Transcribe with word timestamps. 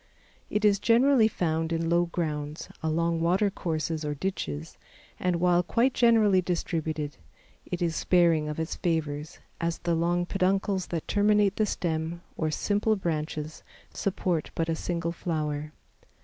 It 0.49 0.65
is 0.65 0.79
generally 0.79 1.27
found 1.27 1.71
in 1.71 1.87
low 1.87 2.07
grounds, 2.07 2.69
along 2.81 3.21
water 3.21 3.51
courses 3.51 4.03
or 4.03 4.15
ditches, 4.15 4.75
and 5.19 5.35
while 5.35 5.61
quite 5.61 5.93
generally 5.93 6.41
distributed, 6.41 7.17
it 7.67 7.83
is 7.83 7.95
sparing 7.95 8.49
of 8.49 8.59
its 8.59 8.77
favors, 8.77 9.37
as 9.59 9.77
the 9.77 9.93
long 9.93 10.25
peduncles 10.25 10.87
that 10.87 11.07
terminate 11.07 11.57
the 11.57 11.67
stems 11.67 12.19
or 12.35 12.49
simple 12.49 12.95
branches, 12.95 13.61
support 13.93 14.49
but 14.55 14.69
a 14.69 14.75
single 14.75 15.11
flower. 15.11 15.71